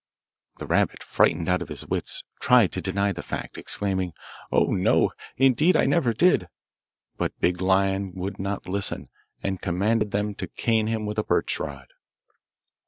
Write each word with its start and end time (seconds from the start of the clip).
The 0.57 0.65
rabbit, 0.65 1.03
frightened 1.03 1.47
out 1.47 1.61
of 1.61 1.69
his 1.69 1.85
wits, 1.85 2.23
tried 2.39 2.71
to 2.71 2.81
deny 2.81 3.11
the 3.11 3.21
fact, 3.21 3.55
exclaiming, 3.55 4.13
'Oh, 4.51 4.63
no, 4.65 5.11
indeed 5.37 5.75
I 5.77 5.85
never 5.85 6.11
did;' 6.11 6.47
but 7.17 7.39
Big 7.39 7.61
Lion 7.61 8.13
would 8.15 8.39
not 8.39 8.67
listen, 8.67 9.09
and 9.43 9.61
commanded 9.61 10.09
them 10.09 10.33
to 10.41 10.47
cane 10.47 10.87
him 10.87 11.05
with 11.05 11.19
a 11.19 11.23
birch 11.23 11.59
rod. 11.59 11.89